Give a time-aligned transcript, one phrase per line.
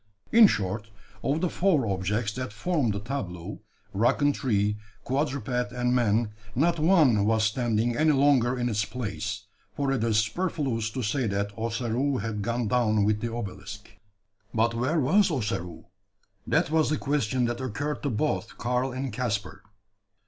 [0.31, 0.89] In short,
[1.23, 3.61] of the four objects that formed the tableau
[3.93, 9.45] rock and tree, quadruped and man not one was standing any longer in its place
[9.75, 13.89] for it is superfluous to say that Ossaroo had gone down with the obelisk.
[14.55, 15.85] But where was Ossaroo?
[16.47, 19.61] That was the question that occurred to both Karl and Caspar.